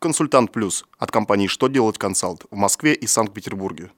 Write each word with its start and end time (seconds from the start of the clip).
Консультант 0.00 0.52
Плюс 0.52 0.84
от 0.96 1.10
компании 1.10 1.48
«Что 1.48 1.66
делать 1.66 1.98
консалт» 1.98 2.44
в 2.52 2.54
Москве 2.54 2.94
и 2.94 3.08
Санкт-Петербурге. 3.08 3.90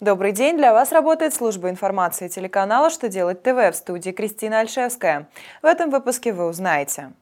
Добрый 0.00 0.32
день! 0.32 0.56
Для 0.56 0.72
вас 0.72 0.90
работает 0.90 1.34
служба 1.34 1.68
информации 1.68 2.28
телеканала 2.28 2.88
«Что 2.88 3.10
делать 3.10 3.42
ТВ» 3.42 3.58
в 3.58 3.74
студии 3.74 4.10
Кристина 4.12 4.60
Альшевская. 4.60 5.28
В 5.60 5.66
этом 5.66 5.90
выпуске 5.90 6.32
вы 6.32 6.46
узнаете 6.46 7.12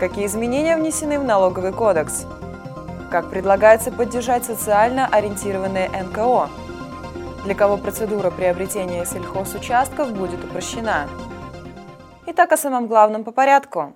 Какие 0.00 0.24
изменения 0.24 0.78
внесены 0.78 1.20
в 1.20 1.24
налоговый 1.24 1.74
кодекс? 1.74 2.24
Как 3.10 3.28
предлагается 3.28 3.92
поддержать 3.92 4.46
социально 4.46 5.06
ориентированные 5.08 5.90
НКО? 5.90 6.48
Для 7.46 7.54
кого 7.54 7.76
процедура 7.76 8.32
приобретения 8.32 9.04
сельхозучастков 9.04 10.12
будет 10.12 10.42
упрощена? 10.42 11.08
Итак, 12.26 12.50
о 12.50 12.56
самом 12.56 12.88
главном 12.88 13.22
по 13.22 13.30
порядку. 13.30 13.94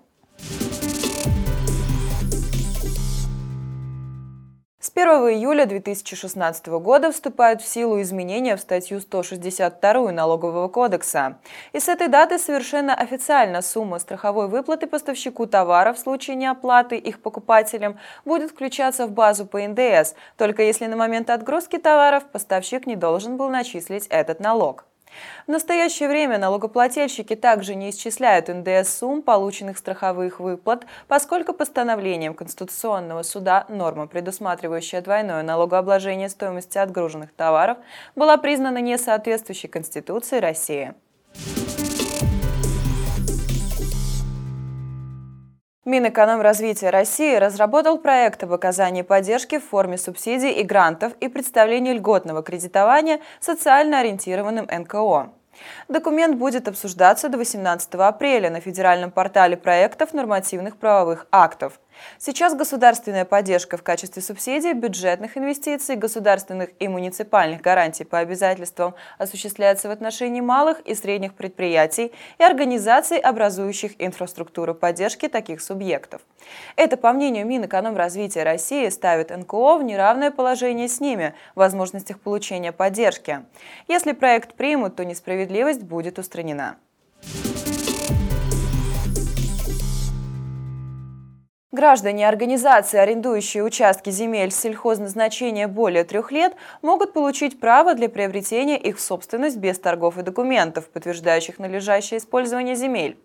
С 4.91 4.93
1 4.93 5.09
июля 5.39 5.67
2016 5.67 6.67
года 6.67 7.13
вступают 7.13 7.63
в 7.63 7.69
силу 7.69 8.03
изменения 8.03 8.57
в 8.57 8.61
статью 8.61 8.99
162 8.99 10.11
Налогового 10.11 10.67
кодекса. 10.67 11.39
И 11.73 11.79
с 11.79 11.89
этой 11.89 12.09
даты 12.09 12.41
совершенно 12.41 12.93
официально 12.93 13.63
сумма 13.63 14.01
страховой 14.01 14.49
выплаты 14.49 14.89
поставщику 14.89 15.47
товаров 15.47 15.97
в 15.97 16.01
случае 16.01 16.35
неоплаты 16.35 16.97
их 16.97 17.23
покупателям 17.23 18.01
будет 18.25 18.51
включаться 18.51 19.07
в 19.07 19.13
базу 19.13 19.47
по 19.47 19.61
НДС, 19.61 20.15
только 20.37 20.65
если 20.65 20.87
на 20.87 20.97
момент 20.97 21.31
отгрузки 21.31 21.79
товаров 21.79 22.25
поставщик 22.25 22.89
не 22.89 22.97
должен 22.97 23.37
был 23.37 23.49
начислить 23.49 24.09
этот 24.09 24.41
налог. 24.41 24.90
В 25.47 25.51
настоящее 25.51 26.09
время 26.09 26.39
налогоплательщики 26.39 27.37
также 27.37 27.75
не 27.75 27.91
исчисляют 27.91 28.49
НДС 28.49 28.99
сумм 28.99 29.23
полученных 29.23 29.79
страховых 29.79 30.41
выплат, 30.41 30.87
поскольку 31.09 31.53
постановлением 31.53 32.35
Конституционного 32.35 33.23
суда 33.23 33.67
норма, 33.69 34.07
предусматривающая 34.07 35.01
двойное 35.01 35.43
налогообложение 35.43 36.29
стоимости 36.29 36.79
отгруженных 36.79 37.33
товаров, 37.33 37.79
была 38.15 38.37
признана 38.37 38.79
несоответствующей 38.79 39.69
Конституции 39.69 40.39
России. 40.39 40.95
Минэкономразвития 45.87 46.91
России 46.91 47.37
разработал 47.37 47.97
проект 47.97 48.43
об 48.43 48.53
оказании 48.53 49.01
поддержки 49.01 49.59
в 49.59 49.65
форме 49.67 49.97
субсидий 49.97 50.51
и 50.51 50.63
грантов 50.63 51.15
и 51.21 51.29
представлении 51.29 51.95
льготного 51.95 52.43
кредитования 52.43 53.21
социально 53.41 54.01
ориентированным 54.01 54.69
НКО. 54.71 55.31
Документ 55.89 56.37
будет 56.37 56.69
обсуждаться 56.69 57.31
до 57.31 57.39
18 57.39 57.95
апреля 57.95 58.51
на 58.51 58.61
федеральном 58.61 59.11
портале 59.11 59.57
проектов 59.57 60.13
нормативных 60.13 60.77
правовых 60.77 61.27
актов. 61.33 61.81
Сейчас 62.19 62.55
государственная 62.55 63.25
поддержка 63.25 63.77
в 63.77 63.83
качестве 63.83 64.23
субсидий, 64.23 64.73
бюджетных 64.73 65.37
инвестиций, 65.37 65.97
государственных 65.97 66.71
и 66.79 66.89
муниципальных 66.89 67.61
гарантий 67.61 68.05
по 68.05 68.19
обязательствам 68.19 68.95
осуществляется 69.19 69.89
в 69.89 69.91
отношении 69.91 70.41
малых 70.41 70.81
и 70.81 70.95
средних 70.95 71.35
предприятий 71.35 72.13
и 72.39 72.43
организаций, 72.43 73.19
образующих 73.19 73.93
инфраструктуру 73.99 74.75
поддержки 74.75 75.29
таких 75.29 75.61
субъектов. 75.61 76.23
Это, 76.77 76.97
по 76.97 77.13
мнению 77.13 77.47
Минэкономразвития 77.47 78.45
России, 78.45 78.89
ставит 78.89 79.31
НКО 79.31 79.79
в 79.79 79.83
неравное 79.83 80.31
положение 80.31 80.89
с 80.89 81.01
ними 81.01 81.35
в 81.55 81.59
возможностях 81.59 82.21
получения 82.21 82.73
поддержки. 82.73 83.41
Если 83.89 84.13
проект 84.13 84.55
примут, 84.55 84.97
то 84.97 85.05
несправедливость 85.05 85.83
будет 85.83 86.19
устранена. 86.19 86.77
Граждане 91.81 92.29
организации, 92.29 92.99
арендующие 92.99 93.65
участки 93.65 94.11
земель 94.11 94.53
сельхозназначения 94.53 95.67
более 95.67 96.05
трех 96.05 96.31
лет, 96.31 96.55
могут 96.83 97.15
получить 97.15 97.59
право 97.59 97.95
для 97.95 98.11
приобретения 98.11 98.77
их 98.77 98.99
в 98.99 99.01
собственность 99.01 99.57
без 99.57 99.79
торгов 99.79 100.19
и 100.19 100.23
документов, 100.23 100.91
подтверждающих 100.91 101.59
належащее 101.59 102.19
использование 102.19 102.75
земель. 102.75 103.17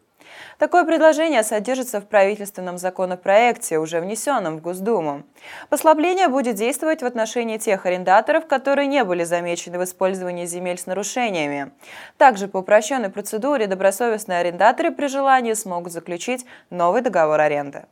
Такое 0.58 0.86
предложение 0.86 1.44
содержится 1.44 2.00
в 2.00 2.08
правительственном 2.08 2.78
законопроекте, 2.78 3.78
уже 3.78 4.00
внесенном 4.00 4.60
в 4.60 4.62
Госдуму. 4.62 5.24
Послабление 5.70 6.30
будет 6.30 6.56
действовать 6.56 7.02
в 7.02 7.06
отношении 7.06 7.58
тех 7.58 7.86
арендаторов, 7.86 8.48
которые 8.48 8.88
не 8.88 9.04
были 9.04 9.26
замечены 9.26 9.80
в 9.80 9.84
использовании 9.84 10.46
земель 10.46 10.78
с 10.78 10.86
нарушениями. 10.86 11.72
Также 12.18 12.48
по 12.48 12.60
упрощенной 12.60 13.10
процедуре 13.10 13.68
добросовестные 13.68 14.40
арендаторы 14.40 14.92
при 14.92 15.08
желании 15.08 15.52
смогут 15.52 15.92
заключить 15.92 16.46
новый 16.70 17.02
договор 17.02 17.42
аренды. 17.42 17.84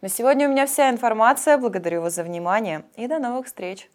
На 0.00 0.08
сегодня 0.08 0.46
у 0.46 0.52
меня 0.52 0.66
вся 0.66 0.90
информация. 0.90 1.58
Благодарю 1.58 2.02
вас 2.02 2.14
за 2.14 2.22
внимание 2.22 2.84
и 2.94 3.08
до 3.08 3.18
новых 3.18 3.46
встреч! 3.46 3.90